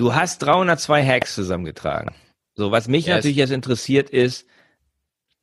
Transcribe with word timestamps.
Du 0.00 0.14
hast 0.14 0.38
302 0.38 1.04
Hacks 1.04 1.34
zusammengetragen. 1.34 2.14
So, 2.54 2.70
was 2.70 2.88
mich 2.88 3.04
yes. 3.04 3.16
natürlich 3.16 3.36
jetzt 3.36 3.50
interessiert 3.50 4.08
ist, 4.08 4.46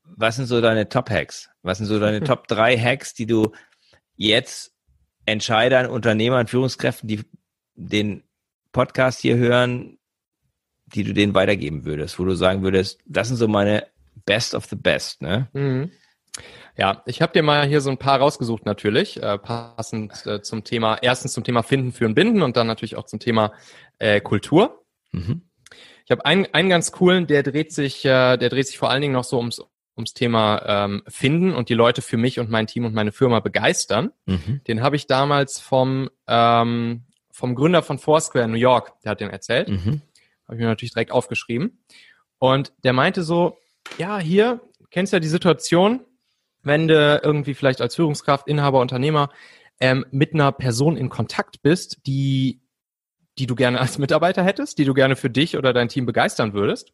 was 0.03 0.37
sind 0.37 0.47
so 0.47 0.61
deine 0.61 0.89
Top-Hacks? 0.89 1.51
Was 1.61 1.77
sind 1.77 1.85
so 1.85 1.99
deine 1.99 2.21
Top 2.23 2.47
3 2.47 2.75
Hacks, 2.75 3.13
die 3.13 3.27
du 3.27 3.51
jetzt 4.15 4.73
Entscheidern, 5.27 5.85
Unternehmern, 5.85 6.47
Führungskräften, 6.47 7.07
die 7.07 7.23
den 7.75 8.23
Podcast 8.71 9.19
hier 9.19 9.37
hören, 9.37 9.99
die 10.87 11.03
du 11.03 11.13
denen 11.13 11.35
weitergeben 11.35 11.85
würdest, 11.85 12.17
wo 12.17 12.25
du 12.25 12.33
sagen 12.33 12.63
würdest, 12.63 12.99
das 13.05 13.27
sind 13.27 13.37
so 13.37 13.47
meine 13.47 13.85
Best 14.25 14.55
of 14.55 14.65
the 14.65 14.75
Best, 14.75 15.21
ne? 15.21 15.49
Mhm. 15.53 15.91
Ja, 16.77 17.01
ich 17.07 17.21
habe 17.21 17.33
dir 17.33 17.41
mal 17.41 17.65
hier 17.65 17.81
so 17.81 17.89
ein 17.89 17.97
paar 17.97 18.19
rausgesucht 18.19 18.65
natürlich, 18.65 19.21
äh, 19.21 19.37
passend 19.39 20.25
äh, 20.27 20.41
zum 20.41 20.63
Thema, 20.63 20.97
erstens 21.01 21.33
zum 21.33 21.43
Thema 21.43 21.63
Finden, 21.63 21.91
Führen, 21.91 22.13
Binden 22.13 22.43
und 22.43 22.55
dann 22.55 22.67
natürlich 22.67 22.95
auch 22.95 23.05
zum 23.05 23.19
Thema 23.19 23.53
äh, 23.97 24.21
Kultur. 24.21 24.85
Mhm. 25.11 25.41
Ich 26.05 26.11
habe 26.11 26.23
einen, 26.25 26.47
einen 26.53 26.69
ganz 26.69 26.91
coolen, 26.91 27.27
der 27.27 27.43
dreht 27.43 27.73
sich, 27.73 28.05
äh, 28.05 28.37
der 28.37 28.49
dreht 28.49 28.67
sich 28.67 28.77
vor 28.77 28.89
allen 28.89 29.01
Dingen 29.01 29.13
noch 29.13 29.23
so 29.23 29.37
ums, 29.37 29.61
ums 29.97 30.13
Thema 30.13 30.61
ähm, 30.65 31.03
Finden 31.07 31.53
und 31.53 31.69
die 31.69 31.73
Leute 31.73 32.01
für 32.01 32.17
mich 32.17 32.39
und 32.39 32.49
mein 32.49 32.67
Team 32.67 32.85
und 32.85 32.93
meine 32.93 33.11
Firma 33.11 33.39
begeistern. 33.39 34.11
Mhm. 34.25 34.61
Den 34.67 34.81
habe 34.81 34.95
ich 34.95 35.07
damals 35.07 35.59
vom, 35.59 36.09
ähm, 36.27 37.05
vom 37.31 37.55
Gründer 37.55 37.81
von 37.81 37.97
Foursquare 37.97 38.45
in 38.45 38.51
New 38.51 38.57
York, 38.57 38.93
der 39.03 39.11
hat 39.11 39.19
den 39.19 39.31
erzählt. 39.31 39.67
Mhm. 39.67 40.01
Habe 40.45 40.55
ich 40.55 40.59
mir 40.59 40.67
natürlich 40.67 40.93
direkt 40.93 41.11
aufgeschrieben. 41.11 41.79
Und 42.39 42.71
der 42.83 42.93
meinte 42.93 43.23
so, 43.23 43.57
ja, 43.97 44.19
hier, 44.19 44.61
kennst 44.91 45.11
ja 45.11 45.19
die 45.19 45.27
Situation, 45.27 46.05
wenn 46.67 46.87
du 46.87 47.19
irgendwie 47.23 47.53
vielleicht 47.53 47.81
als 47.81 47.95
Führungskraft, 47.95 48.47
Inhaber, 48.47 48.79
Unternehmer 48.79 49.29
ähm, 49.79 50.05
mit 50.11 50.33
einer 50.33 50.51
Person 50.51 50.97
in 50.97 51.09
Kontakt 51.09 51.61
bist, 51.61 52.05
die, 52.05 52.61
die 53.37 53.47
du 53.47 53.55
gerne 53.55 53.79
als 53.79 53.97
Mitarbeiter 53.97 54.43
hättest, 54.43 54.77
die 54.77 54.85
du 54.85 54.93
gerne 54.93 55.15
für 55.15 55.29
dich 55.29 55.57
oder 55.57 55.73
dein 55.73 55.89
Team 55.89 56.05
begeistern 56.05 56.53
würdest. 56.53 56.93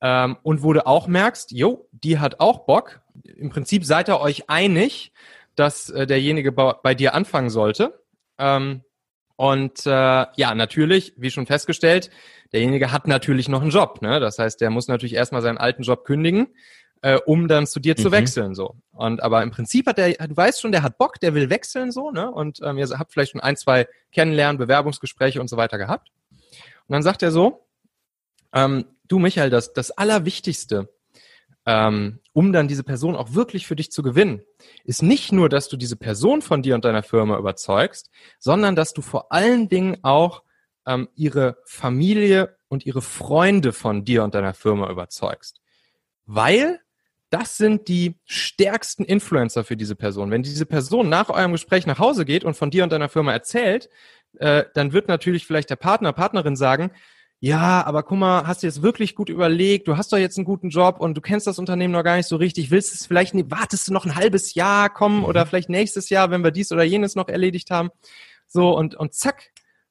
Ähm, 0.00 0.36
und 0.42 0.62
wo 0.62 0.72
du 0.72 0.86
auch 0.86 1.06
merkst, 1.06 1.52
jo, 1.52 1.88
die 1.92 2.18
hat 2.18 2.40
auch 2.40 2.66
Bock. 2.66 3.00
Im 3.24 3.50
Prinzip 3.50 3.84
seid 3.84 4.08
ihr 4.08 4.20
euch 4.20 4.48
einig, 4.50 5.12
dass 5.54 5.90
äh, 5.90 6.06
derjenige 6.06 6.52
bei, 6.52 6.94
dir 6.94 7.14
anfangen 7.14 7.50
sollte. 7.50 8.02
Ähm, 8.38 8.82
und 9.36 9.84
äh, 9.86 9.90
ja, 9.90 10.54
natürlich, 10.54 11.14
wie 11.16 11.30
schon 11.30 11.46
festgestellt, 11.46 12.10
derjenige 12.52 12.92
hat 12.92 13.06
natürlich 13.06 13.48
noch 13.48 13.62
einen 13.62 13.70
Job. 13.70 14.00
Ne? 14.00 14.20
Das 14.20 14.38
heißt, 14.38 14.60
der 14.60 14.70
muss 14.70 14.88
natürlich 14.88 15.14
erstmal 15.14 15.42
seinen 15.42 15.58
alten 15.58 15.82
Job 15.82 16.04
kündigen, 16.04 16.48
äh, 17.02 17.18
um 17.26 17.48
dann 17.48 17.66
zu 17.66 17.80
dir 17.80 17.94
mhm. 17.96 18.02
zu 18.02 18.12
wechseln. 18.12 18.54
so. 18.54 18.76
Und 18.92 19.22
aber 19.22 19.42
im 19.42 19.50
Prinzip 19.50 19.86
hat 19.86 19.98
der, 19.98 20.12
du 20.14 20.36
weißt 20.36 20.60
schon, 20.60 20.72
der 20.72 20.82
hat 20.82 20.98
Bock, 20.98 21.20
der 21.20 21.34
will 21.34 21.50
wechseln 21.50 21.92
so, 21.92 22.10
ne? 22.10 22.30
Und 22.30 22.60
ähm, 22.62 22.78
ihr 22.78 22.88
habt 22.98 23.12
vielleicht 23.12 23.32
schon 23.32 23.40
ein, 23.40 23.56
zwei 23.56 23.86
Kennenlernen, 24.12 24.58
Bewerbungsgespräche 24.58 25.40
und 25.40 25.48
so 25.48 25.56
weiter 25.56 25.78
gehabt. 25.78 26.10
Und 26.30 26.92
dann 26.92 27.02
sagt 27.02 27.22
er 27.22 27.30
so, 27.30 27.66
ähm, 28.52 28.86
du 29.08 29.18
Michael, 29.18 29.50
das, 29.50 29.72
das 29.72 29.90
Allerwichtigste, 29.90 30.88
ähm, 31.66 32.20
um 32.32 32.52
dann 32.52 32.68
diese 32.68 32.84
Person 32.84 33.16
auch 33.16 33.34
wirklich 33.34 33.66
für 33.66 33.76
dich 33.76 33.90
zu 33.90 34.02
gewinnen, 34.02 34.42
ist 34.84 35.02
nicht 35.02 35.32
nur, 35.32 35.48
dass 35.48 35.68
du 35.68 35.76
diese 35.76 35.96
Person 35.96 36.42
von 36.42 36.62
dir 36.62 36.74
und 36.74 36.84
deiner 36.84 37.02
Firma 37.02 37.38
überzeugst, 37.38 38.10
sondern 38.38 38.76
dass 38.76 38.92
du 38.92 39.02
vor 39.02 39.32
allen 39.32 39.68
Dingen 39.68 39.98
auch 40.02 40.42
ähm, 40.86 41.08
ihre 41.16 41.58
Familie 41.64 42.56
und 42.68 42.86
ihre 42.86 43.02
Freunde 43.02 43.72
von 43.72 44.04
dir 44.04 44.22
und 44.22 44.34
deiner 44.34 44.54
Firma 44.54 44.90
überzeugst. 44.90 45.60
Weil 46.24 46.80
das 47.30 47.56
sind 47.56 47.88
die 47.88 48.16
stärksten 48.24 49.04
Influencer 49.04 49.64
für 49.64 49.76
diese 49.76 49.96
Person. 49.96 50.30
Wenn 50.30 50.42
diese 50.42 50.66
Person 50.66 51.08
nach 51.08 51.28
eurem 51.28 51.52
Gespräch 51.52 51.86
nach 51.86 51.98
Hause 51.98 52.24
geht 52.24 52.44
und 52.44 52.56
von 52.56 52.70
dir 52.70 52.84
und 52.84 52.92
deiner 52.92 53.08
Firma 53.08 53.32
erzählt, 53.32 53.88
äh, 54.38 54.64
dann 54.74 54.92
wird 54.92 55.08
natürlich 55.08 55.46
vielleicht 55.46 55.70
der 55.70 55.76
Partner, 55.76 56.12
Partnerin 56.12 56.56
sagen, 56.56 56.92
ja, 57.38 57.84
aber 57.84 58.02
guck 58.02 58.18
mal, 58.18 58.46
hast 58.46 58.62
du 58.62 58.66
jetzt 58.66 58.82
wirklich 58.82 59.14
gut 59.14 59.28
überlegt, 59.28 59.88
du 59.88 59.96
hast 59.96 60.12
doch 60.12 60.18
jetzt 60.18 60.38
einen 60.38 60.46
guten 60.46 60.70
Job 60.70 61.00
und 61.00 61.14
du 61.14 61.20
kennst 61.20 61.46
das 61.46 61.58
Unternehmen 61.58 61.92
noch 61.92 62.02
gar 62.02 62.16
nicht 62.16 62.28
so 62.28 62.36
richtig, 62.36 62.70
willst 62.70 62.94
es 62.94 63.06
vielleicht, 63.06 63.34
nicht, 63.34 63.50
wartest 63.50 63.88
du 63.88 63.92
noch 63.92 64.06
ein 64.06 64.14
halbes 64.14 64.54
Jahr 64.54 64.88
kommen 64.88 65.24
oder 65.24 65.44
mhm. 65.44 65.48
vielleicht 65.48 65.68
nächstes 65.68 66.08
Jahr, 66.08 66.30
wenn 66.30 66.42
wir 66.42 66.50
dies 66.50 66.72
oder 66.72 66.82
jenes 66.82 67.14
noch 67.14 67.28
erledigt 67.28 67.70
haben. 67.70 67.90
So, 68.46 68.74
und, 68.74 68.94
und 68.94 69.12
zack, 69.12 69.50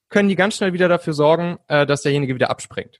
können 0.10 0.30
die 0.30 0.36
ganz 0.36 0.56
schnell 0.56 0.74
wieder 0.74 0.90
dafür 0.90 1.14
sorgen, 1.14 1.58
äh, 1.68 1.86
dass 1.86 2.02
derjenige 2.02 2.34
wieder 2.34 2.50
abspringt. 2.50 3.00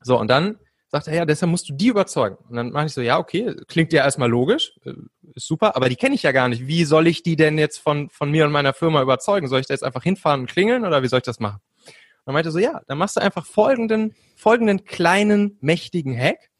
So, 0.00 0.18
und 0.18 0.28
dann 0.28 0.58
sagt 0.88 1.06
er, 1.06 1.14
ja, 1.14 1.24
deshalb 1.26 1.50
musst 1.50 1.68
du 1.68 1.74
die 1.74 1.88
überzeugen. 1.88 2.36
Und 2.48 2.56
dann 2.56 2.70
mache 2.70 2.86
ich 2.86 2.92
so, 2.92 3.00
ja, 3.00 3.18
okay, 3.18 3.54
klingt 3.68 3.92
ja 3.92 4.04
erstmal 4.04 4.28
logisch, 4.28 4.72
äh, 4.84 4.92
ist 5.34 5.46
super, 5.46 5.76
aber 5.76 5.88
die 5.88 5.96
kenne 5.96 6.14
ich 6.14 6.22
ja 6.22 6.32
gar 6.32 6.48
nicht. 6.48 6.66
Wie 6.66 6.84
soll 6.84 7.06
ich 7.06 7.22
die 7.22 7.36
denn 7.36 7.58
jetzt 7.58 7.78
von, 7.78 8.08
von 8.10 8.30
mir 8.30 8.44
und 8.44 8.52
meiner 8.52 8.72
Firma 8.72 9.02
überzeugen? 9.02 9.48
Soll 9.48 9.60
ich 9.60 9.66
da 9.66 9.74
jetzt 9.74 9.84
einfach 9.84 10.02
hinfahren 10.02 10.42
und 10.42 10.50
klingeln 10.50 10.84
oder 10.84 11.02
wie 11.02 11.08
soll 11.08 11.18
ich 11.18 11.24
das 11.24 11.40
machen? 11.40 11.60
Und 11.86 11.94
dann 12.26 12.34
meinte 12.34 12.50
so, 12.50 12.58
ja, 12.58 12.80
dann 12.86 12.98
machst 12.98 13.16
du 13.16 13.20
einfach 13.20 13.46
folgenden, 13.46 14.14
folgenden 14.36 14.84
kleinen, 14.84 15.58
mächtigen 15.60 16.18
Hack. 16.18 16.50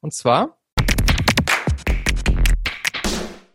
Und 0.00 0.12
zwar, 0.12 0.58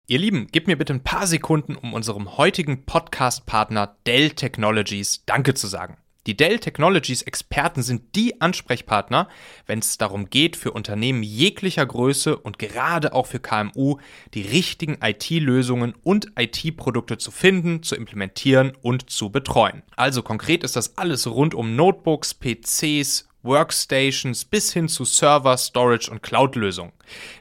Ihr 0.05 0.19
Lieben, 0.19 0.47
gebt 0.47 0.67
mir 0.67 0.77
bitte 0.77 0.94
ein 0.94 1.03
paar 1.03 1.27
Sekunden, 1.27 1.75
um 1.75 1.94
unserem 1.94 2.38
heutigen 2.38 2.85
Podcast-Partner 2.85 3.95
Dell 4.05 4.31
Technologies 4.31 5.23
Danke 5.25 5.53
zu 5.53 5.67
sagen. 5.67 6.03
Die 6.25 6.38
Dell 6.38 6.59
Technologies 6.59 7.22
Experten 7.23 7.84
sind 7.84 8.16
die 8.16 8.39
Ansprechpartner, 8.39 9.28
wenn 9.66 9.79
es 9.79 9.97
darum 9.97 10.29
geht, 10.29 10.56
für 10.56 10.72
Unternehmen 10.72 11.22
jeglicher 11.22 11.85
Größe 11.85 12.38
und 12.38 12.59
gerade 12.59 13.11
auch 13.11 13.28
für 13.28 13.41
KMU 13.41 13.97
die 14.33 14.44
richtigen 14.44 15.00
IT-Lösungen 15.01 15.94
und 16.01 16.31
IT-Produkte 16.39 17.17
zu 17.17 17.29
finden, 17.29 17.83
zu 17.83 17.95
implementieren 17.95 18.72
und 18.81 19.09
zu 19.09 19.31
betreuen. 19.31 19.83
Also 19.97 20.23
konkret 20.23 20.63
ist 20.63 20.78
das 20.78 20.97
alles 20.97 21.28
rund 21.28 21.53
um 21.53 21.75
Notebooks, 21.75 22.35
PCs, 22.35 23.28
Workstations 23.44 24.46
bis 24.46 24.74
hin 24.74 24.88
zu 24.88 25.06
Server, 25.06 25.58
Storage 25.58 26.09
und 26.09 26.24
Cloud-Lösungen. 26.24 26.94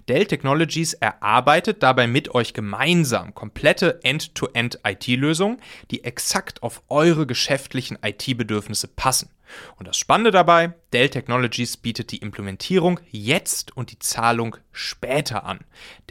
Dell 0.08 0.26
Technologies 0.26 0.94
erarbeitet 0.94 1.82
dabei 1.82 2.06
mit 2.06 2.34
euch 2.34 2.52
gemeinsam 2.52 3.34
komplette 3.34 4.00
End-to-End-IT-Lösungen, 4.02 5.60
die 5.90 6.04
exakt 6.04 6.62
auf 6.62 6.82
eure 6.88 7.26
geschäftlichen 7.26 7.98
IT-Bedürfnisse 8.02 8.88
passen. 8.88 9.30
Und 9.76 9.88
das 9.88 9.96
Spannende 9.96 10.30
dabei, 10.30 10.74
Dell 10.92 11.08
Technologies 11.08 11.78
bietet 11.78 12.12
die 12.12 12.18
Implementierung 12.18 13.00
jetzt 13.10 13.74
und 13.74 13.92
die 13.92 13.98
Zahlung 13.98 14.56
später 14.72 15.44
an. 15.44 15.60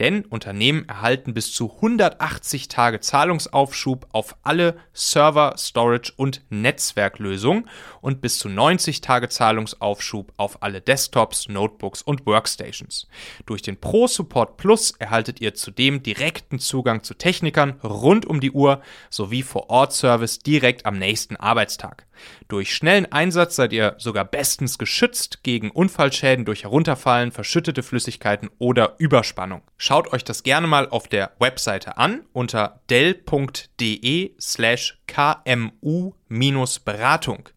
Denn 0.00 0.24
Unternehmen 0.24 0.88
erhalten 0.88 1.34
bis 1.34 1.52
zu 1.52 1.70
180 1.76 2.66
Tage 2.66 2.98
Zahlungsaufschub 2.98 4.08
auf 4.12 4.36
alle 4.42 4.76
Server, 4.92 5.54
Storage 5.56 6.12
und 6.16 6.42
Netzwerklösungen 6.50 7.68
und 8.00 8.20
bis 8.20 8.38
zu 8.38 8.48
90 8.48 9.00
Tage 9.02 9.28
Zahlungsaufschub 9.28 10.32
auf 10.36 10.62
alle 10.62 10.80
Desktops, 10.80 11.48
Notebooks 11.48 12.02
und 12.02 12.26
Workstations. 12.26 13.06
Durch 13.46 13.62
den 13.62 13.80
Pro 13.80 14.08
Support 14.08 14.56
Plus 14.56 14.92
erhaltet 14.98 15.40
ihr 15.40 15.54
zudem 15.54 16.02
direkten 16.02 16.58
Zugang 16.58 17.04
zu 17.04 17.14
Technikern 17.14 17.78
rund 17.84 18.26
um 18.26 18.40
die 18.40 18.50
Uhr 18.50 18.82
sowie 19.10 19.42
Vor-Ort-Service 19.42 20.40
direkt 20.40 20.86
am 20.86 20.98
nächsten 20.98 21.36
Arbeitstag. 21.36 22.06
Durch 22.48 22.74
schnellen 22.74 23.10
Einsatz 23.10 23.31
seid 23.32 23.72
ihr 23.72 23.94
sogar 23.98 24.24
bestens 24.24 24.78
geschützt 24.78 25.42
gegen 25.42 25.70
Unfallschäden 25.70 26.44
durch 26.44 26.62
Herunterfallen, 26.64 27.32
verschüttete 27.32 27.82
Flüssigkeiten 27.82 28.50
oder 28.58 28.94
Überspannung. 28.98 29.62
Schaut 29.76 30.12
euch 30.12 30.22
das 30.24 30.42
gerne 30.42 30.66
mal 30.66 30.86
auf 30.88 31.08
der 31.08 31.32
Webseite 31.38 31.96
an 31.96 32.26
unter 32.32 32.80
dell.de 32.90 34.34
slash 34.40 34.98
kmu-beratung. 35.06 37.48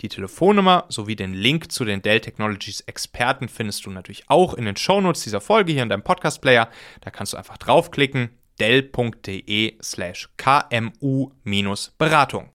Die 0.00 0.08
Telefonnummer 0.08 0.86
sowie 0.88 1.14
den 1.16 1.34
Link 1.34 1.72
zu 1.72 1.84
den 1.84 2.00
Dell 2.02 2.20
Technologies 2.20 2.80
Experten 2.82 3.48
findest 3.48 3.86
du 3.86 3.90
natürlich 3.90 4.24
auch 4.28 4.54
in 4.54 4.64
den 4.64 4.76
Shownotes 4.76 5.22
dieser 5.22 5.40
Folge 5.40 5.72
hier 5.72 5.82
in 5.82 5.88
deinem 5.88 6.04
Podcast-Player. 6.04 6.68
Da 7.00 7.10
kannst 7.10 7.32
du 7.32 7.36
einfach 7.36 7.58
draufklicken 7.58 8.30
dell.de 8.60 9.78
slash 9.82 10.28
kmu-beratung. 10.36 12.50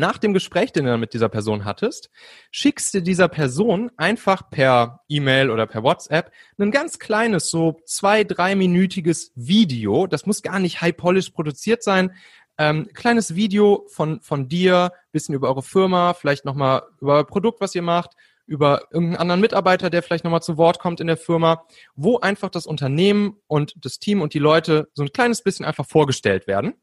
Nach 0.00 0.18
dem 0.18 0.34
Gespräch, 0.34 0.72
den 0.72 0.86
du 0.86 0.98
mit 0.98 1.14
dieser 1.14 1.28
Person 1.28 1.64
hattest, 1.64 2.10
schickst 2.50 2.92
du 2.94 3.02
dieser 3.02 3.28
Person 3.28 3.92
einfach 3.96 4.50
per 4.50 5.00
E-Mail 5.08 5.50
oder 5.50 5.66
per 5.66 5.84
WhatsApp 5.84 6.32
ein 6.58 6.72
ganz 6.72 6.98
kleines, 6.98 7.50
so 7.50 7.80
zwei, 7.84 8.24
dreiminütiges 8.24 9.30
Video. 9.36 10.08
Das 10.08 10.26
muss 10.26 10.42
gar 10.42 10.58
nicht 10.58 10.80
high-polish 10.80 11.30
produziert 11.30 11.84
sein. 11.84 12.14
Ähm, 12.58 12.88
kleines 12.92 13.36
Video 13.36 13.86
von, 13.88 14.20
von 14.20 14.48
dir, 14.48 14.92
bisschen 15.12 15.34
über 15.34 15.48
eure 15.48 15.62
Firma, 15.62 16.14
vielleicht 16.14 16.44
nochmal 16.44 16.82
über 17.00 17.14
euer 17.14 17.26
Produkt, 17.26 17.60
was 17.60 17.74
ihr 17.74 17.82
macht, 17.82 18.10
über 18.46 18.88
irgendeinen 18.90 19.20
anderen 19.20 19.40
Mitarbeiter, 19.40 19.90
der 19.90 20.02
vielleicht 20.02 20.24
nochmal 20.24 20.42
zu 20.42 20.56
Wort 20.56 20.80
kommt 20.80 21.00
in 21.00 21.06
der 21.06 21.16
Firma, 21.16 21.64
wo 21.94 22.18
einfach 22.18 22.50
das 22.50 22.66
Unternehmen 22.66 23.36
und 23.46 23.74
das 23.76 23.98
Team 23.98 24.20
und 24.20 24.34
die 24.34 24.40
Leute 24.40 24.88
so 24.92 25.04
ein 25.04 25.12
kleines 25.12 25.42
bisschen 25.42 25.64
einfach 25.64 25.86
vorgestellt 25.86 26.46
werden. 26.46 26.74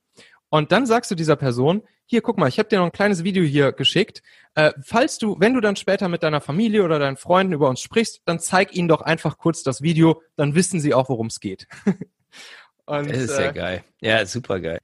Und 0.50 0.72
dann 0.72 0.86
sagst 0.86 1.12
du 1.12 1.16
dieser 1.16 1.36
Person, 1.36 1.84
hier, 2.06 2.22
guck 2.22 2.38
mal, 2.38 2.48
ich 2.48 2.58
habe 2.58 2.70
dir 2.70 2.80
noch 2.80 2.86
ein 2.86 2.92
kleines 2.92 3.24
Video 3.24 3.44
hier 3.44 3.74
geschickt. 3.74 4.22
Äh, 4.56 4.72
falls 4.82 5.18
du, 5.18 5.36
wenn 5.40 5.54
du 5.54 5.60
dann 5.60 5.76
später 5.76 6.08
mit 6.08 6.24
deiner 6.24 6.40
Familie 6.40 6.84
oder 6.84 7.00
deinen 7.00 7.18
Freunden 7.18 7.54
über 7.54 7.68
uns 7.70 7.82
sprichst, 7.82 8.22
dann 8.26 8.40
zeig 8.40 8.74
ihnen 8.76 8.88
doch 8.88 9.02
einfach 9.02 9.38
kurz 9.38 9.62
das 9.62 9.82
Video, 9.82 10.22
dann 10.38 10.56
wissen 10.56 10.80
sie 10.80 10.94
auch, 10.94 11.10
worum 11.10 11.28
es 11.28 11.40
geht. 11.40 11.68
Und, 12.86 13.10
das 13.10 13.18
ist 13.18 13.38
äh, 13.38 13.44
ja 13.44 13.52
geil. 13.52 13.84
Ja, 14.00 14.26
super 14.26 14.62
geil. 14.62 14.80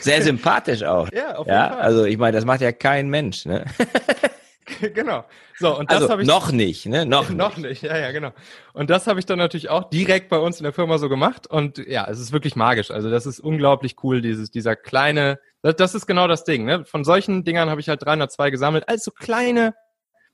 Sehr 0.00 0.22
sympathisch 0.22 0.84
auch. 0.84 1.10
ja, 1.12 1.34
auf 1.34 1.46
jeden 1.46 1.58
ja, 1.58 1.70
Fall. 1.70 1.80
Also 1.80 2.04
ich 2.04 2.16
meine, 2.16 2.36
das 2.36 2.44
macht 2.44 2.60
ja 2.60 2.70
kein 2.70 3.08
Mensch, 3.08 3.46
ne? 3.46 3.64
genau. 4.94 5.24
So, 5.58 5.78
und 5.78 5.90
das 5.90 6.02
also, 6.02 6.10
habe 6.10 6.22
ich. 6.22 6.28
Noch 6.28 6.52
nicht, 6.52 6.86
ne? 6.86 7.06
Noch, 7.06 7.30
noch 7.30 7.56
nicht. 7.56 7.68
nicht. 7.68 7.82
Ja, 7.82 7.98
ja, 7.98 8.12
genau. 8.12 8.32
Und 8.72 8.90
das 8.90 9.06
habe 9.06 9.18
ich 9.18 9.26
dann 9.26 9.38
natürlich 9.38 9.68
auch 9.68 9.90
direkt 9.90 10.28
bei 10.28 10.38
uns 10.38 10.58
in 10.58 10.64
der 10.64 10.72
Firma 10.72 10.98
so 10.98 11.08
gemacht. 11.08 11.46
Und 11.46 11.78
ja, 11.78 12.06
es 12.08 12.18
ist 12.18 12.32
wirklich 12.32 12.56
magisch. 12.56 12.90
Also, 12.90 13.10
das 13.10 13.26
ist 13.26 13.40
unglaublich 13.40 13.96
cool, 14.02 14.20
dieses, 14.20 14.50
dieser 14.50 14.76
kleine, 14.76 15.38
das, 15.62 15.76
das 15.76 15.94
ist 15.94 16.06
genau 16.06 16.28
das 16.28 16.44
Ding, 16.44 16.64
ne? 16.64 16.84
Von 16.84 17.04
solchen 17.04 17.44
Dingern 17.44 17.70
habe 17.70 17.80
ich 17.80 17.88
halt 17.88 18.04
302 18.04 18.50
gesammelt. 18.50 18.88
Also 18.88 19.10
kleine, 19.10 19.74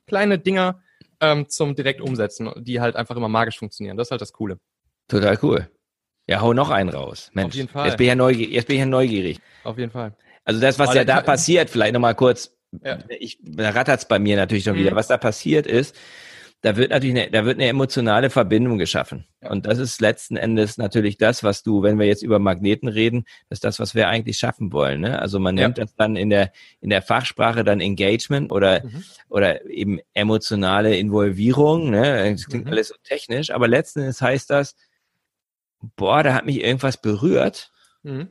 kleine 0.07 0.39
Dinger 0.39 0.83
ähm, 1.21 1.49
zum 1.49 1.75
direkt 1.75 2.01
umsetzen, 2.01 2.51
die 2.57 2.81
halt 2.81 2.97
einfach 2.97 3.17
immer 3.17 3.29
magisch 3.29 3.59
funktionieren. 3.59 3.97
Das 3.97 4.09
ist 4.09 4.11
halt 4.11 4.21
das 4.21 4.33
Coole. 4.33 4.59
Total 5.09 5.39
cool. 5.43 5.71
Ja, 6.27 6.41
hau 6.41 6.55
noch 6.55 6.71
einen 6.71 6.89
raus. 6.89 7.31
Mensch, 7.35 7.49
Auf 7.49 7.55
jeden 7.55 7.69
Fall. 7.69 7.87
Jetzt 7.87 7.97
bin 7.99 8.05
ich 8.05 8.09
ja 8.09 8.15
neugierig. 8.15 8.55
Jetzt 8.55 8.67
bin 8.67 8.77
ich 8.77 8.81
ja 8.81 8.87
neugierig. 8.87 9.41
Auf 9.63 9.79
jeden 9.79 9.91
Fall. 9.91 10.15
Also 10.45 10.61
das, 10.61 10.79
was 10.79 10.95
ja 10.95 11.05
da 11.05 11.21
passiert, 11.21 11.71
vielleicht 11.71 11.95
nochmal 11.95 12.15
kurz, 12.15 12.55
ja. 12.83 12.99
ich, 13.09 13.39
da 13.43 13.71
rattert's 13.71 14.09
bei 14.09 14.19
mir 14.19 14.37
natürlich 14.37 14.65
schon 14.65 14.75
mhm. 14.75 14.81
wieder. 14.81 14.97
Was 14.97 15.09
da 15.09 15.17
passiert 15.17 15.67
ist, 15.67 15.95
da 16.65 16.77
wird 16.77 16.93
natürlich 16.93 17.15
eine, 17.15 17.31
da 17.31 17.45
wird 17.45 17.59
eine 17.59 17.69
emotionale 17.69 18.31
Verbindung 18.31 18.79
geschaffen. 18.79 19.27
Ja. 19.43 19.51
Und 19.51 19.67
das 19.67 19.79
ist 19.79 20.01
letzten 20.01 20.39
Endes 20.39 20.79
natürlich 20.79 21.19
das, 21.19 21.45
was 21.45 21.63
du, 21.63 21.83
wenn 21.83 21.99
wir 21.99 22.07
jetzt 22.07 22.23
über 22.23 22.39
Magneten 22.39 22.89
reden, 22.89 23.27
das 23.51 23.59
ist 23.59 23.65
das, 23.65 23.79
was 23.79 23.95
wir 23.95 24.09
eigentlich 24.09 24.39
schaffen 24.39 24.73
wollen. 24.73 25.03
Ne? 25.03 25.19
Also 25.19 25.39
man 25.39 25.57
nennt 25.57 25.77
ja. 25.77 25.85
das 25.85 25.95
dann 25.95 26.17
in 26.17 26.31
der, 26.31 26.53
in 26.81 26.89
der 26.89 27.03
Fachsprache 27.03 27.65
dann 27.65 27.83
Engagement 27.83 28.51
oder, 28.51 28.83
mhm. 28.83 29.05
oder 29.29 29.63
eben 29.67 30.01
emotionale 30.15 30.97
Involvierung. 30.97 31.91
Ne? 31.91 32.33
Das 32.33 32.47
klingt 32.47 32.65
mhm. 32.65 32.71
alles 32.71 32.89
so 32.89 32.95
technisch, 33.05 33.51
aber 33.51 33.69
letzten 33.69 34.01
Endes 34.01 34.23
heißt 34.23 34.49
das, 34.49 34.75
boah, 35.97 36.23
da 36.23 36.33
hat 36.33 36.47
mich 36.47 36.65
irgendwas 36.65 36.97
berührt. 36.97 37.73
Mhm. 38.05 38.29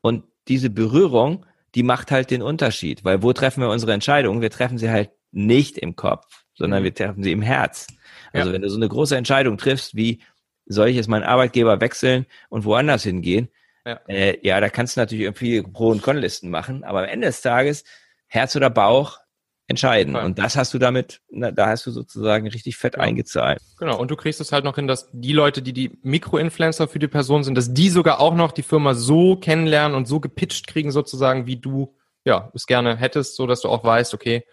Und 0.00 0.22
diese 0.46 0.70
Berührung, 0.70 1.44
die 1.74 1.82
macht 1.82 2.10
halt 2.10 2.30
den 2.30 2.42
Unterschied. 2.42 3.04
Weil 3.04 3.22
wo 3.22 3.32
treffen 3.32 3.60
wir 3.60 3.68
unsere 3.68 3.92
Entscheidungen? 3.92 4.40
Wir 4.40 4.50
treffen 4.50 4.78
sie 4.78 4.90
halt 4.90 5.10
nicht 5.32 5.78
im 5.78 5.96
Kopf, 5.96 6.44
sondern 6.54 6.80
mhm. 6.80 6.84
wir 6.84 6.94
treffen 6.94 7.22
sie 7.22 7.32
im 7.32 7.42
Herz. 7.42 7.86
Also 8.32 8.48
ja. 8.48 8.54
wenn 8.54 8.62
du 8.62 8.68
so 8.68 8.76
eine 8.76 8.88
große 8.88 9.16
Entscheidung 9.16 9.58
triffst, 9.58 9.96
wie 9.96 10.20
soll 10.66 10.88
ich 10.88 10.96
jetzt 10.96 11.08
meinen 11.08 11.24
Arbeitgeber 11.24 11.80
wechseln 11.80 12.26
und 12.48 12.64
woanders 12.64 13.02
hingehen? 13.02 13.48
Ja, 13.84 14.00
äh, 14.08 14.38
ja 14.42 14.60
da 14.60 14.68
kannst 14.68 14.96
du 14.96 15.00
natürlich 15.00 15.24
irgendwie 15.24 15.62
Pro- 15.62 15.90
und 15.90 16.02
Con-Listen 16.02 16.50
machen, 16.50 16.84
aber 16.84 17.00
am 17.00 17.08
Ende 17.08 17.26
des 17.26 17.42
Tages, 17.42 17.84
Herz 18.26 18.56
oder 18.56 18.70
Bauch, 18.70 19.18
entscheiden. 19.66 20.14
Und 20.14 20.38
das 20.38 20.56
hast 20.56 20.74
du 20.74 20.78
damit, 20.78 21.20
na, 21.30 21.50
da 21.50 21.68
hast 21.68 21.86
du 21.86 21.90
sozusagen 21.90 22.46
richtig 22.48 22.76
fett 22.76 22.94
genau. 22.94 23.04
eingezahlt. 23.06 23.60
Genau. 23.78 23.98
Und 23.98 24.10
du 24.10 24.16
kriegst 24.16 24.40
es 24.40 24.52
halt 24.52 24.64
noch 24.64 24.76
hin, 24.76 24.86
dass 24.86 25.08
die 25.12 25.32
Leute, 25.32 25.62
die 25.62 25.72
die 25.72 25.98
Mikroinfluencer 26.02 26.86
für 26.86 26.98
die 26.98 27.08
Person 27.08 27.44
sind, 27.44 27.56
dass 27.56 27.72
die 27.72 27.88
sogar 27.88 28.20
auch 28.20 28.34
noch 28.34 28.52
die 28.52 28.62
Firma 28.62 28.94
so 28.94 29.36
kennenlernen 29.36 29.96
und 29.96 30.06
so 30.06 30.20
gepitcht 30.20 30.66
kriegen 30.66 30.90
sozusagen, 30.90 31.46
wie 31.46 31.56
du, 31.56 31.96
ja, 32.24 32.50
es 32.54 32.66
gerne 32.66 32.96
hättest, 32.96 33.36
so 33.36 33.46
dass 33.46 33.62
du 33.62 33.68
auch 33.68 33.84
weißt, 33.84 34.12
okay, 34.12 34.44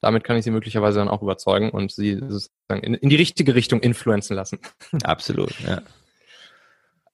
damit 0.00 0.24
kann 0.24 0.36
ich 0.36 0.44
sie 0.44 0.50
möglicherweise 0.50 0.98
dann 0.98 1.08
auch 1.08 1.22
überzeugen 1.22 1.70
und 1.70 1.92
sie 1.92 2.14
sozusagen 2.14 2.82
in, 2.82 2.94
in 2.94 3.08
die 3.08 3.16
richtige 3.16 3.54
Richtung 3.54 3.80
influenzen 3.80 4.34
lassen. 4.34 4.58
Absolut, 5.04 5.52
ja. 5.60 5.82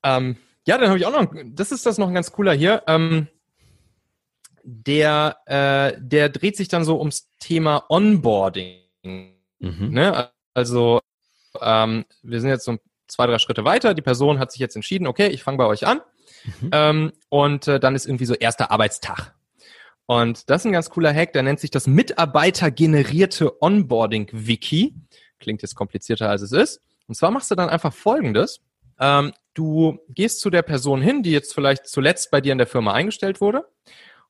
ähm, 0.02 0.36
ja, 0.66 0.78
dann 0.78 0.88
habe 0.88 0.98
ich 0.98 1.06
auch 1.06 1.12
noch, 1.12 1.32
das 1.44 1.72
ist 1.72 1.86
das 1.86 1.98
noch 1.98 2.08
ein 2.08 2.14
ganz 2.14 2.32
cooler 2.32 2.52
hier. 2.52 2.82
Ähm, 2.86 3.28
der, 4.64 5.36
äh, 5.46 5.98
der 6.00 6.28
dreht 6.28 6.56
sich 6.56 6.68
dann 6.68 6.84
so 6.84 6.98
ums 6.98 7.30
Thema 7.38 7.84
Onboarding. 7.88 8.78
Mhm. 9.02 9.90
Ne? 9.90 10.30
Also 10.54 11.00
ähm, 11.60 12.04
wir 12.22 12.40
sind 12.40 12.50
jetzt 12.50 12.64
so 12.64 12.78
zwei, 13.08 13.26
drei 13.26 13.38
Schritte 13.38 13.64
weiter. 13.64 13.94
Die 13.94 14.02
Person 14.02 14.38
hat 14.38 14.52
sich 14.52 14.60
jetzt 14.60 14.76
entschieden, 14.76 15.06
okay, 15.06 15.28
ich 15.28 15.42
fange 15.42 15.58
bei 15.58 15.66
euch 15.66 15.86
an. 15.86 16.00
Mhm. 16.60 16.70
Ähm, 16.72 17.12
und 17.28 17.68
äh, 17.68 17.78
dann 17.78 17.94
ist 17.94 18.06
irgendwie 18.06 18.26
so 18.26 18.34
erster 18.34 18.70
Arbeitstag. 18.70 19.34
Und 20.06 20.50
das 20.50 20.62
ist 20.62 20.66
ein 20.66 20.72
ganz 20.72 20.90
cooler 20.90 21.14
Hack, 21.14 21.32
der 21.32 21.42
nennt 21.42 21.60
sich 21.60 21.70
das 21.70 21.86
Mitarbeitergenerierte 21.86 23.62
Onboarding-Wiki. 23.62 24.94
Klingt 25.38 25.62
jetzt 25.62 25.74
komplizierter, 25.74 26.28
als 26.28 26.42
es 26.42 26.52
ist. 26.52 26.80
Und 27.06 27.14
zwar 27.14 27.30
machst 27.30 27.50
du 27.50 27.54
dann 27.54 27.68
einfach 27.68 27.92
Folgendes. 27.92 28.60
Ähm, 28.98 29.32
du 29.54 30.00
gehst 30.08 30.40
zu 30.40 30.50
der 30.50 30.62
Person 30.62 31.00
hin, 31.00 31.22
die 31.22 31.30
jetzt 31.30 31.54
vielleicht 31.54 31.86
zuletzt 31.86 32.30
bei 32.30 32.40
dir 32.40 32.52
in 32.52 32.58
der 32.58 32.66
Firma 32.66 32.92
eingestellt 32.92 33.40
wurde 33.40 33.64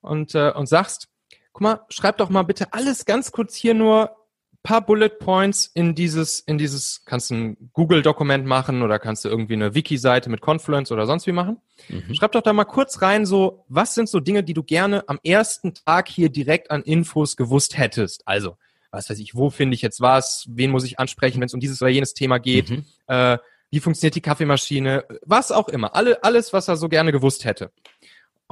und, 0.03 0.35
äh, 0.35 0.51
und 0.51 0.67
sagst, 0.67 1.07
guck 1.51 1.61
mal, 1.61 1.79
schreib 1.89 2.17
doch 2.17 2.29
mal 2.29 2.43
bitte 2.43 2.73
alles 2.73 3.05
ganz 3.05 3.31
kurz 3.31 3.55
hier 3.55 3.73
nur 3.73 4.15
paar 4.63 4.85
Bullet 4.85 5.09
Points 5.09 5.69
in 5.73 5.93
dieses, 5.93 6.39
in 6.39 6.57
dieses, 6.57 7.03
kannst 7.05 7.31
ein 7.31 7.69
Google-Dokument 7.73 8.45
machen 8.45 8.81
oder 8.81 8.97
kannst 8.97 9.25
du 9.25 9.29
irgendwie 9.29 9.53
eine 9.53 9.75
Wiki-Seite 9.75 10.29
mit 10.29 10.39
Confluence 10.39 10.91
oder 10.91 11.05
sonst 11.05 11.27
wie 11.27 11.33
machen. 11.33 11.57
Mhm. 11.89 12.15
Schreib 12.15 12.31
doch 12.31 12.41
da 12.41 12.53
mal 12.53 12.63
kurz 12.63 13.01
rein, 13.01 13.25
so, 13.25 13.65
was 13.67 13.93
sind 13.93 14.07
so 14.07 14.21
Dinge, 14.21 14.41
die 14.43 14.53
du 14.53 14.63
gerne 14.63 15.03
am 15.07 15.19
ersten 15.21 15.73
Tag 15.73 16.07
hier 16.07 16.29
direkt 16.29 16.71
an 16.71 16.81
Infos 16.81 17.35
gewusst 17.35 17.77
hättest? 17.77 18.25
Also, 18.25 18.57
was 18.89 19.09
weiß 19.09 19.19
ich, 19.19 19.35
wo 19.35 19.49
finde 19.49 19.75
ich 19.75 19.81
jetzt 19.81 19.99
was? 19.99 20.45
Wen 20.49 20.71
muss 20.71 20.85
ich 20.85 20.97
ansprechen, 20.97 21.41
wenn 21.41 21.47
es 21.47 21.53
um 21.53 21.59
dieses 21.59 21.81
oder 21.81 21.91
jenes 21.91 22.13
Thema 22.13 22.37
geht? 22.37 22.69
Mhm. 22.69 22.85
Äh, 23.07 23.37
wie 23.69 23.79
funktioniert 23.79 24.15
die 24.15 24.21
Kaffeemaschine? 24.21 25.03
Was 25.25 25.51
auch 25.51 25.67
immer. 25.67 25.95
Alle, 25.95 26.23
alles, 26.23 26.53
was 26.53 26.67
er 26.67 26.77
so 26.77 26.87
gerne 26.89 27.11
gewusst 27.11 27.43
hätte. 27.43 27.71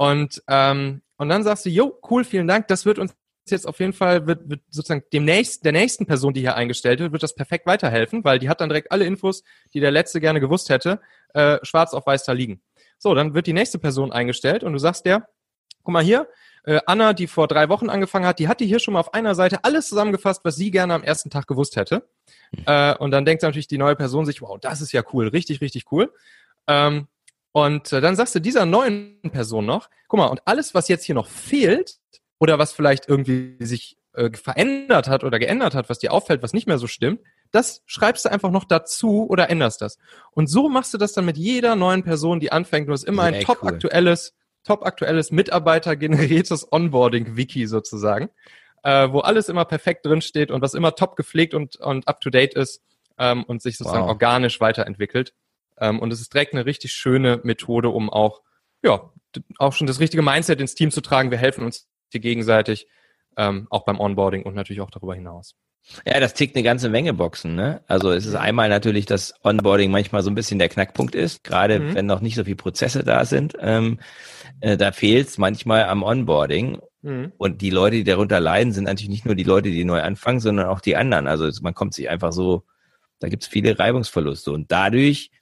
Und, 0.02 0.42
ähm, 0.48 1.00
und 1.16 1.28
dann 1.28 1.44
sagst 1.44 1.64
du, 1.64 1.70
jo, 1.70 1.96
cool, 2.10 2.24
vielen 2.24 2.48
Dank, 2.48 2.66
das 2.66 2.84
wird 2.84 2.98
uns 2.98 3.14
jetzt 3.48 3.68
auf 3.68 3.78
jeden 3.78 3.92
Fall, 3.92 4.26
wird, 4.26 4.50
wird 4.50 4.60
sozusagen 4.68 5.04
dem 5.12 5.24
nächsten, 5.24 5.62
der 5.62 5.70
nächsten 5.70 6.06
Person, 6.06 6.34
die 6.34 6.40
hier 6.40 6.56
eingestellt 6.56 6.98
wird, 6.98 7.12
wird 7.12 7.22
das 7.22 7.36
perfekt 7.36 7.66
weiterhelfen, 7.66 8.24
weil 8.24 8.40
die 8.40 8.48
hat 8.48 8.60
dann 8.60 8.68
direkt 8.68 8.90
alle 8.90 9.04
Infos, 9.04 9.44
die 9.72 9.78
der 9.78 9.92
Letzte 9.92 10.20
gerne 10.20 10.40
gewusst 10.40 10.70
hätte, 10.70 11.00
äh, 11.34 11.58
schwarz 11.62 11.94
auf 11.94 12.04
weiß 12.04 12.24
da 12.24 12.32
liegen. 12.32 12.60
So, 12.98 13.14
dann 13.14 13.32
wird 13.32 13.46
die 13.46 13.52
nächste 13.52 13.78
Person 13.78 14.10
eingestellt 14.10 14.64
und 14.64 14.72
du 14.72 14.80
sagst 14.80 15.06
der, 15.06 15.28
guck 15.84 15.92
mal 15.92 16.02
hier, 16.02 16.26
äh, 16.64 16.80
Anna, 16.86 17.12
die 17.12 17.28
vor 17.28 17.46
drei 17.46 17.68
Wochen 17.68 17.88
angefangen 17.88 18.26
hat, 18.26 18.40
die 18.40 18.48
hatte 18.48 18.64
hier 18.64 18.80
schon 18.80 18.94
mal 18.94 19.00
auf 19.00 19.14
einer 19.14 19.36
Seite 19.36 19.62
alles 19.62 19.88
zusammengefasst, 19.88 20.40
was 20.44 20.56
sie 20.56 20.72
gerne 20.72 20.94
am 20.94 21.04
ersten 21.04 21.30
Tag 21.30 21.46
gewusst 21.46 21.76
hätte. 21.76 22.08
Mhm. 22.50 22.64
Äh, 22.66 22.96
und 22.96 23.12
dann 23.12 23.24
denkt 23.24 23.44
natürlich 23.44 23.68
die 23.68 23.78
neue 23.78 23.94
Person 23.94 24.26
sich, 24.26 24.42
wow, 24.42 24.58
das 24.60 24.80
ist 24.80 24.90
ja 24.90 25.04
cool, 25.12 25.28
richtig, 25.28 25.60
richtig 25.60 25.92
cool. 25.92 26.12
Ähm, 26.66 27.06
und 27.52 27.92
äh, 27.92 28.00
dann 28.00 28.16
sagst 28.16 28.34
du 28.34 28.40
dieser 28.40 28.66
neuen 28.66 29.20
Person 29.30 29.66
noch, 29.66 29.88
guck 30.08 30.18
mal, 30.18 30.26
und 30.26 30.42
alles, 30.46 30.74
was 30.74 30.88
jetzt 30.88 31.04
hier 31.04 31.14
noch 31.14 31.28
fehlt 31.28 31.98
oder 32.38 32.58
was 32.58 32.72
vielleicht 32.72 33.08
irgendwie 33.08 33.56
sich 33.60 33.96
äh, 34.14 34.30
verändert 34.32 35.08
hat 35.08 35.22
oder 35.22 35.38
geändert 35.38 35.74
hat, 35.74 35.88
was 35.88 35.98
dir 35.98 36.12
auffällt, 36.12 36.42
was 36.42 36.54
nicht 36.54 36.66
mehr 36.66 36.78
so 36.78 36.86
stimmt, 36.86 37.20
das 37.50 37.82
schreibst 37.86 38.24
du 38.24 38.30
einfach 38.30 38.50
noch 38.50 38.64
dazu 38.64 39.26
oder 39.28 39.50
änderst 39.50 39.82
das. 39.82 39.98
Und 40.32 40.48
so 40.48 40.68
machst 40.68 40.92
du 40.94 40.98
das 40.98 41.12
dann 41.12 41.26
mit 41.26 41.36
jeder 41.36 41.76
neuen 41.76 42.02
Person, 42.02 42.40
die 42.40 42.50
anfängt. 42.50 42.88
Du 42.88 42.92
hast 42.92 43.04
immer 43.04 43.24
ein 43.24 43.40
top 43.42 43.62
aktuelles, 43.64 44.34
top 44.64 44.84
aktuelles 44.84 45.30
Mitarbeiter-generiertes 45.30 46.72
Onboarding-Wiki 46.72 47.66
sozusagen, 47.66 48.30
äh, 48.82 49.08
wo 49.10 49.20
alles 49.20 49.50
immer 49.50 49.66
perfekt 49.66 50.06
drinsteht 50.06 50.50
und 50.50 50.62
was 50.62 50.74
immer 50.74 50.94
top 50.94 51.16
gepflegt 51.16 51.52
und, 51.52 51.76
und 51.76 52.08
up 52.08 52.22
to 52.22 52.30
date 52.30 52.54
ist 52.54 52.82
ähm, 53.18 53.44
und 53.44 53.60
sich 53.60 53.76
sozusagen 53.76 54.04
wow. 54.04 54.10
organisch 54.10 54.60
weiterentwickelt. 54.60 55.34
Ähm, 55.82 55.98
und 55.98 56.12
es 56.12 56.20
ist 56.20 56.32
direkt 56.32 56.54
eine 56.54 56.64
richtig 56.64 56.92
schöne 56.92 57.40
Methode, 57.42 57.88
um 57.88 58.08
auch, 58.08 58.40
ja, 58.84 59.10
auch 59.58 59.72
schon 59.72 59.88
das 59.88 59.98
richtige 59.98 60.22
Mindset 60.22 60.60
ins 60.60 60.76
Team 60.76 60.92
zu 60.92 61.00
tragen. 61.00 61.32
Wir 61.32 61.38
helfen 61.38 61.64
uns 61.64 61.88
hier 62.10 62.20
gegenseitig, 62.20 62.86
ähm, 63.36 63.66
auch 63.68 63.84
beim 63.84 63.98
Onboarding 63.98 64.44
und 64.44 64.54
natürlich 64.54 64.80
auch 64.80 64.90
darüber 64.90 65.14
hinaus. 65.16 65.56
Ja, 66.06 66.20
das 66.20 66.34
tickt 66.34 66.54
eine 66.54 66.62
ganze 66.62 66.88
Menge 66.88 67.12
Boxen. 67.12 67.56
Ne? 67.56 67.82
Also 67.88 68.12
es 68.12 68.26
ist 68.26 68.36
einmal 68.36 68.68
natürlich, 68.68 69.06
dass 69.06 69.34
Onboarding 69.42 69.90
manchmal 69.90 70.22
so 70.22 70.30
ein 70.30 70.36
bisschen 70.36 70.60
der 70.60 70.68
Knackpunkt 70.68 71.16
ist, 71.16 71.42
gerade 71.42 71.80
mhm. 71.80 71.94
wenn 71.96 72.06
noch 72.06 72.20
nicht 72.20 72.36
so 72.36 72.44
viele 72.44 72.54
Prozesse 72.54 73.02
da 73.02 73.24
sind. 73.24 73.56
Ähm, 73.58 73.98
äh, 74.60 74.76
da 74.76 74.92
fehlt 74.92 75.26
es 75.28 75.38
manchmal 75.38 75.86
am 75.86 76.04
Onboarding. 76.04 76.80
Mhm. 77.00 77.32
Und 77.36 77.60
die 77.60 77.70
Leute, 77.70 77.96
die 77.96 78.04
darunter 78.04 78.38
leiden, 78.38 78.72
sind 78.72 78.84
natürlich 78.84 79.10
nicht 79.10 79.26
nur 79.26 79.34
die 79.34 79.42
Leute, 79.42 79.70
die 79.70 79.84
neu 79.84 80.00
anfangen, 80.00 80.38
sondern 80.38 80.66
auch 80.66 80.80
die 80.80 80.94
anderen. 80.94 81.26
Also 81.26 81.50
man 81.62 81.74
kommt 81.74 81.94
sich 81.94 82.08
einfach 82.08 82.30
so, 82.30 82.62
da 83.18 83.28
gibt 83.28 83.42
es 83.42 83.48
viele 83.48 83.76
Reibungsverluste. 83.76 84.52
Und 84.52 84.70
dadurch 84.70 85.32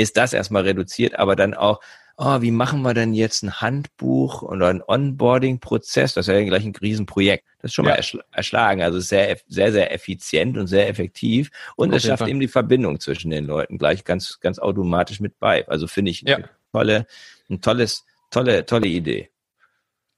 ist 0.00 0.16
das 0.16 0.32
erstmal 0.32 0.62
reduziert, 0.62 1.18
aber 1.18 1.36
dann 1.36 1.54
auch, 1.54 1.80
oh, 2.16 2.42
wie 2.42 2.50
machen 2.50 2.82
wir 2.82 2.94
denn 2.94 3.14
jetzt 3.14 3.42
ein 3.42 3.60
Handbuch 3.60 4.42
oder 4.42 4.68
ein 4.68 4.82
Onboarding-Prozess? 4.86 6.14
Das 6.14 6.28
ist 6.28 6.32
ja 6.32 6.42
gleich 6.44 6.64
ein 6.64 6.74
Riesenprojekt. 6.74 7.44
Das 7.62 7.70
ist 7.70 7.74
schon 7.74 7.86
ja. 7.86 7.92
mal 7.92 8.04
erschlagen. 8.32 8.82
Also 8.82 9.00
sehr, 9.00 9.38
sehr, 9.48 9.72
sehr 9.72 9.92
effizient 9.92 10.58
und 10.58 10.66
sehr 10.66 10.88
effektiv. 10.88 11.50
Und 11.76 11.94
es 11.94 12.02
schafft 12.04 12.20
Fall. 12.20 12.28
eben 12.28 12.40
die 12.40 12.48
Verbindung 12.48 13.00
zwischen 13.00 13.30
den 13.30 13.46
Leuten 13.46 13.78
gleich 13.78 14.04
ganz, 14.04 14.38
ganz 14.40 14.58
automatisch 14.58 15.20
mit 15.20 15.38
bei. 15.38 15.66
Also 15.68 15.86
finde 15.86 16.10
ich 16.10 16.22
ja. 16.22 16.36
eine 16.36 16.48
tolle, 16.72 17.06
ein 17.48 17.60
tolles, 17.60 18.04
tolle, 18.30 18.66
tolle 18.66 18.86
Idee. 18.86 19.30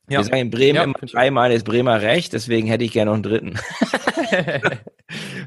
Ja. 0.08 0.18
Wir 0.18 0.24
sagen 0.24 0.38
in 0.38 0.50
Bremen 0.50 0.76
ja, 0.76 0.82
immer 0.82 0.98
dreimal 1.00 1.52
ist 1.52 1.64
Bremer 1.64 2.02
recht, 2.02 2.32
deswegen 2.32 2.66
hätte 2.66 2.82
ich 2.84 2.92
gerne 2.92 3.10
noch 3.10 3.14
einen 3.14 3.22
dritten. 3.22 3.58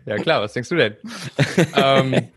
ja 0.05 0.17
klar, 0.17 0.41
was 0.41 0.53
denkst 0.53 0.69
du 0.69 0.75
denn? 0.75 0.95
ähm, 1.75 2.29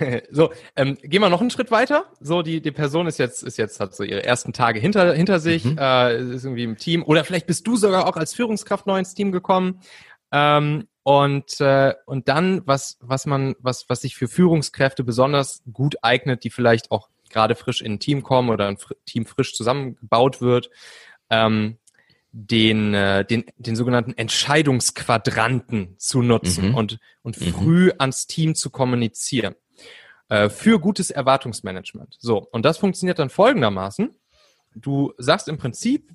so, 0.30 0.52
ähm, 0.76 0.96
gehen 1.02 1.20
wir 1.20 1.28
noch 1.28 1.40
einen 1.40 1.50
Schritt 1.50 1.70
weiter. 1.70 2.04
So, 2.20 2.42
die, 2.42 2.60
die 2.60 2.72
Person 2.72 3.06
ist 3.06 3.18
jetzt, 3.18 3.42
ist 3.42 3.58
jetzt, 3.58 3.80
hat 3.80 3.94
so 3.94 4.04
ihre 4.04 4.24
ersten 4.24 4.52
Tage 4.52 4.80
hinter, 4.80 5.12
hinter 5.14 5.40
sich, 5.40 5.64
mhm. 5.64 5.78
äh, 5.78 6.34
ist 6.34 6.44
irgendwie 6.44 6.64
im 6.64 6.76
Team. 6.76 7.02
Oder 7.02 7.24
vielleicht 7.24 7.46
bist 7.46 7.66
du 7.66 7.76
sogar 7.76 8.06
auch 8.06 8.16
als 8.16 8.34
Führungskraft 8.34 8.86
neu 8.86 8.98
ins 8.98 9.14
Team 9.14 9.32
gekommen. 9.32 9.80
Ähm, 10.30 10.88
und, 11.02 11.60
äh, 11.60 11.94
und 12.06 12.28
dann, 12.28 12.62
was, 12.66 12.96
was 13.00 13.26
man, 13.26 13.54
was, 13.58 13.88
was 13.88 14.02
sich 14.02 14.16
für 14.16 14.28
Führungskräfte 14.28 15.04
besonders 15.04 15.62
gut 15.72 15.96
eignet, 16.02 16.44
die 16.44 16.50
vielleicht 16.50 16.90
auch 16.90 17.08
gerade 17.28 17.54
frisch 17.54 17.82
in 17.82 17.94
ein 17.94 18.00
Team 18.00 18.22
kommen 18.22 18.50
oder 18.50 18.68
ein 18.68 18.78
Team 19.06 19.26
frisch 19.26 19.54
zusammengebaut 19.54 20.40
wird, 20.40 20.70
ähm, 21.30 21.78
den, 22.30 22.94
äh, 22.94 23.24
den, 23.24 23.44
den 23.56 23.76
sogenannten 23.76 24.14
Entscheidungsquadranten 24.16 25.96
zu 25.98 26.22
nutzen 26.22 26.70
mhm. 26.70 26.74
und, 26.74 26.98
und 27.22 27.40
mhm. 27.40 27.52
früh 27.52 27.90
ans 27.98 28.26
Team 28.26 28.54
zu 28.54 28.70
kommunizieren. 28.70 29.54
Äh, 30.32 30.48
für 30.48 30.80
gutes 30.80 31.10
Erwartungsmanagement. 31.10 32.16
So, 32.18 32.38
und 32.52 32.64
das 32.64 32.78
funktioniert 32.78 33.18
dann 33.18 33.28
folgendermaßen. 33.28 34.14
Du 34.74 35.12
sagst 35.18 35.46
im 35.46 35.58
Prinzip, 35.58 36.08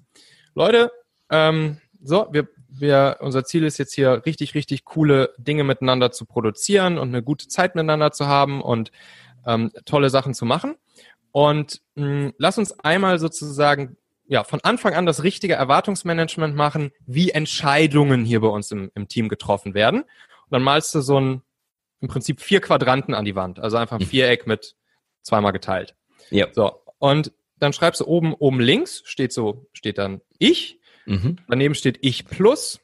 Leute, 0.55 0.91
ähm, 1.29 1.77
so, 2.01 2.27
wir, 2.31 2.47
wir, 2.67 3.17
unser 3.19 3.43
Ziel 3.43 3.63
ist 3.63 3.77
jetzt 3.77 3.93
hier 3.93 4.25
richtig, 4.25 4.55
richtig 4.55 4.85
coole 4.85 5.35
Dinge 5.37 5.63
miteinander 5.63 6.11
zu 6.11 6.25
produzieren 6.25 6.97
und 6.97 7.09
eine 7.09 7.21
gute 7.21 7.47
Zeit 7.47 7.75
miteinander 7.75 8.11
zu 8.11 8.25
haben 8.25 8.59
und 8.63 8.91
ähm, 9.45 9.71
tolle 9.85 10.09
Sachen 10.09 10.33
zu 10.33 10.45
machen. 10.45 10.73
Und 11.31 11.83
mh, 11.93 12.31
lass 12.39 12.57
uns 12.57 12.71
einmal 12.79 13.19
sozusagen 13.19 13.97
ja, 14.25 14.43
von 14.43 14.61
Anfang 14.61 14.95
an 14.95 15.05
das 15.05 15.21
richtige 15.21 15.53
Erwartungsmanagement 15.53 16.55
machen, 16.55 16.91
wie 17.05 17.29
Entscheidungen 17.29 18.25
hier 18.25 18.41
bei 18.41 18.47
uns 18.47 18.71
im, 18.71 18.89
im 18.95 19.07
Team 19.07 19.29
getroffen 19.29 19.75
werden. 19.75 20.01
Und 20.01 20.09
dann 20.49 20.63
malst 20.63 20.95
du 20.95 21.01
so 21.01 21.19
ein, 21.19 21.43
im 21.99 22.07
Prinzip 22.07 22.41
vier 22.41 22.61
Quadranten 22.61 23.13
an 23.13 23.25
die 23.25 23.35
Wand, 23.35 23.59
also 23.59 23.77
einfach 23.77 23.97
ein 23.97 24.03
mhm. 24.03 24.09
Viereck 24.09 24.47
mit 24.47 24.75
zweimal 25.21 25.51
geteilt. 25.51 25.95
Ja. 26.29 26.47
So. 26.53 26.83
Und 26.99 27.31
dann 27.59 27.73
schreibst 27.73 28.01
du 28.01 28.05
oben, 28.05 28.33
oben 28.33 28.59
links 28.59 29.01
steht 29.05 29.33
so, 29.33 29.67
steht 29.73 29.97
dann 29.97 30.21
ich. 30.37 30.79
Mhm. 31.05 31.37
Daneben 31.47 31.75
steht 31.75 31.99
ich 32.01 32.25
plus. 32.25 32.79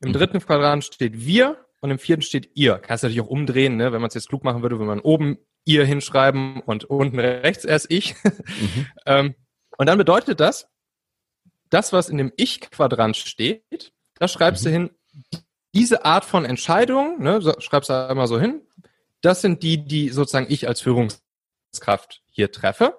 Im 0.00 0.10
mhm. 0.10 0.12
dritten 0.14 0.40
Quadrant 0.40 0.84
steht 0.84 1.24
wir 1.26 1.64
und 1.80 1.90
im 1.90 1.98
vierten 1.98 2.22
steht 2.22 2.50
ihr. 2.54 2.78
Kannst 2.78 3.02
du 3.02 3.06
natürlich 3.06 3.26
auch 3.26 3.30
umdrehen, 3.30 3.76
ne? 3.76 3.92
wenn 3.92 4.00
man 4.00 4.08
es 4.08 4.14
jetzt 4.14 4.28
klug 4.28 4.44
machen 4.44 4.62
würde, 4.62 4.78
würde 4.78 4.88
man 4.88 5.00
oben 5.00 5.38
ihr 5.64 5.84
hinschreiben 5.84 6.60
und 6.60 6.84
unten 6.84 7.18
rechts 7.18 7.64
erst 7.64 7.90
ich. 7.90 8.14
Mhm. 8.24 8.86
ähm, 9.06 9.34
und 9.78 9.86
dann 9.86 9.96
bedeutet 9.96 10.40
das, 10.40 10.68
das, 11.70 11.92
was 11.92 12.08
in 12.10 12.18
dem 12.18 12.32
Ich-Quadrant 12.36 13.16
steht, 13.16 13.92
da 14.14 14.28
schreibst 14.28 14.64
mhm. 14.64 14.68
du 14.68 14.72
hin, 14.72 14.90
diese 15.74 16.04
Art 16.04 16.24
von 16.24 16.44
Entscheidung, 16.44 17.22
ne, 17.22 17.40
so, 17.40 17.54
schreibst 17.58 17.90
du 17.90 18.08
einmal 18.08 18.26
so 18.26 18.40
hin, 18.40 18.62
das 19.20 19.40
sind 19.40 19.62
die, 19.62 19.84
die 19.84 20.08
sozusagen 20.08 20.46
ich 20.48 20.66
als 20.66 20.80
Führungskraft 20.80 22.22
hier 22.30 22.50
treffe. 22.50 22.96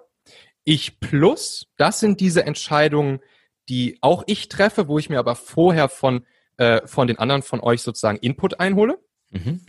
Ich 0.64 1.00
plus, 1.00 1.68
das 1.76 2.00
sind 2.00 2.20
diese 2.20 2.44
Entscheidungen, 2.44 3.20
die 3.68 3.98
auch 4.00 4.22
ich 4.26 4.48
treffe, 4.48 4.88
wo 4.88 4.98
ich 4.98 5.10
mir 5.10 5.18
aber 5.18 5.34
vorher 5.34 5.88
von, 5.88 6.24
äh, 6.56 6.86
von 6.86 7.06
den 7.06 7.18
anderen 7.18 7.42
von 7.42 7.60
euch 7.60 7.82
sozusagen 7.82 8.18
Input 8.18 8.60
einhole. 8.60 8.98
Mhm. 9.30 9.64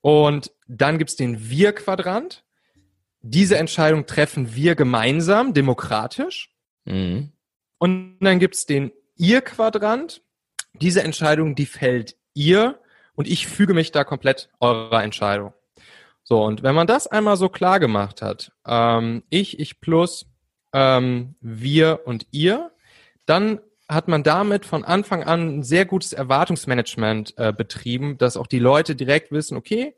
Und 0.00 0.52
dann 0.68 0.98
gibt's 0.98 1.16
den 1.16 1.48
Wir-Quadrant. 1.50 2.44
Diese 3.22 3.56
Entscheidung 3.56 4.06
treffen 4.06 4.54
wir 4.54 4.74
gemeinsam, 4.74 5.54
demokratisch. 5.54 6.54
Mhm. 6.84 7.32
Und 7.78 8.18
dann 8.20 8.38
gibt's 8.38 8.66
den 8.66 8.92
Ihr-Quadrant. 9.16 10.22
Diese 10.74 11.02
Entscheidung, 11.02 11.54
die 11.54 11.66
fällt 11.66 12.16
ihr 12.36 12.78
und 13.14 13.26
ich 13.26 13.46
füge 13.46 13.74
mich 13.74 13.90
da 13.90 14.04
komplett 14.04 14.50
eurer 14.60 15.02
Entscheidung. 15.02 15.52
So, 16.22 16.42
und 16.42 16.62
wenn 16.62 16.74
man 16.74 16.86
das 16.86 17.06
einmal 17.06 17.36
so 17.36 17.48
klar 17.48 17.80
gemacht 17.80 18.22
hat, 18.22 18.52
ähm, 18.66 19.22
ich, 19.30 19.58
ich 19.58 19.80
plus, 19.80 20.26
ähm, 20.72 21.36
wir 21.40 22.00
und 22.04 22.26
ihr, 22.32 22.72
dann 23.26 23.60
hat 23.88 24.08
man 24.08 24.22
damit 24.22 24.66
von 24.66 24.84
Anfang 24.84 25.22
an 25.22 25.58
ein 25.58 25.62
sehr 25.62 25.86
gutes 25.86 26.12
Erwartungsmanagement 26.12 27.34
äh, 27.36 27.52
betrieben, 27.52 28.18
dass 28.18 28.36
auch 28.36 28.48
die 28.48 28.58
Leute 28.58 28.96
direkt 28.96 29.30
wissen, 29.30 29.56
okay, 29.56 29.94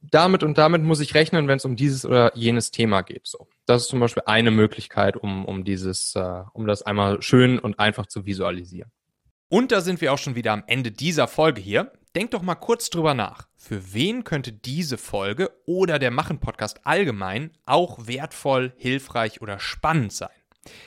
damit 0.00 0.42
und 0.42 0.58
damit 0.58 0.82
muss 0.82 0.98
ich 0.98 1.14
rechnen, 1.14 1.46
wenn 1.46 1.58
es 1.58 1.64
um 1.64 1.76
dieses 1.76 2.04
oder 2.04 2.36
jenes 2.36 2.72
Thema 2.72 3.02
geht. 3.02 3.26
So, 3.26 3.46
das 3.66 3.82
ist 3.82 3.88
zum 3.88 4.00
Beispiel 4.00 4.24
eine 4.26 4.50
Möglichkeit, 4.50 5.16
um, 5.16 5.44
um 5.44 5.64
dieses, 5.64 6.16
äh, 6.16 6.42
um 6.52 6.66
das 6.66 6.82
einmal 6.82 7.22
schön 7.22 7.60
und 7.60 7.78
einfach 7.78 8.06
zu 8.06 8.26
visualisieren. 8.26 8.90
Und 9.52 9.70
da 9.70 9.82
sind 9.82 10.00
wir 10.00 10.14
auch 10.14 10.18
schon 10.18 10.34
wieder 10.34 10.50
am 10.54 10.64
Ende 10.66 10.90
dieser 10.90 11.28
Folge 11.28 11.60
hier. 11.60 11.92
Denk 12.16 12.30
doch 12.30 12.40
mal 12.40 12.54
kurz 12.54 12.88
drüber 12.88 13.12
nach. 13.12 13.48
Für 13.54 13.92
wen 13.92 14.24
könnte 14.24 14.50
diese 14.50 14.96
Folge 14.96 15.50
oder 15.66 15.98
der 15.98 16.10
Machen-Podcast 16.10 16.86
allgemein 16.86 17.50
auch 17.66 18.06
wertvoll, 18.06 18.72
hilfreich 18.78 19.42
oder 19.42 19.58
spannend 19.58 20.14
sein? 20.14 20.30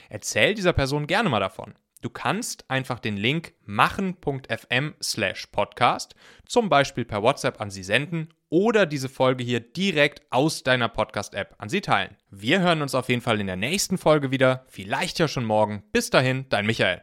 Erzähl 0.08 0.54
dieser 0.54 0.72
Person 0.72 1.06
gerne 1.06 1.28
mal 1.28 1.38
davon. 1.38 1.74
Du 2.02 2.10
kannst 2.10 2.68
einfach 2.68 2.98
den 2.98 3.16
Link 3.16 3.52
machen.fm 3.66 4.94
slash 5.00 5.46
podcast 5.46 6.16
zum 6.44 6.68
Beispiel 6.68 7.04
per 7.04 7.22
WhatsApp 7.22 7.60
an 7.60 7.70
sie 7.70 7.84
senden 7.84 8.34
oder 8.48 8.84
diese 8.84 9.08
Folge 9.08 9.44
hier 9.44 9.60
direkt 9.60 10.22
aus 10.30 10.64
deiner 10.64 10.88
Podcast-App 10.88 11.54
an 11.58 11.68
sie 11.68 11.82
teilen. 11.82 12.16
Wir 12.30 12.62
hören 12.62 12.82
uns 12.82 12.96
auf 12.96 13.08
jeden 13.10 13.22
Fall 13.22 13.40
in 13.40 13.46
der 13.46 13.54
nächsten 13.54 13.96
Folge 13.96 14.32
wieder, 14.32 14.64
vielleicht 14.66 15.20
ja 15.20 15.28
schon 15.28 15.44
morgen. 15.44 15.84
Bis 15.92 16.10
dahin, 16.10 16.46
dein 16.48 16.66
Michael. 16.66 17.02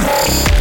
Música 0.00 0.59